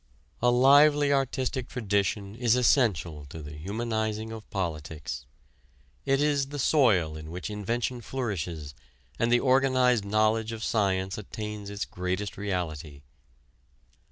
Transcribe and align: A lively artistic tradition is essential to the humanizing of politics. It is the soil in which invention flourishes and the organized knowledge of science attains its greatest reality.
A 0.41 0.49
lively 0.49 1.13
artistic 1.13 1.67
tradition 1.69 2.33
is 2.35 2.55
essential 2.55 3.27
to 3.27 3.39
the 3.43 3.51
humanizing 3.53 4.31
of 4.31 4.49
politics. 4.49 5.27
It 6.07 6.19
is 6.19 6.47
the 6.47 6.57
soil 6.57 7.15
in 7.15 7.29
which 7.29 7.51
invention 7.51 8.01
flourishes 8.01 8.73
and 9.19 9.31
the 9.31 9.39
organized 9.39 10.03
knowledge 10.03 10.53
of 10.53 10.63
science 10.63 11.19
attains 11.19 11.69
its 11.69 11.85
greatest 11.85 12.35
reality. 12.35 13.03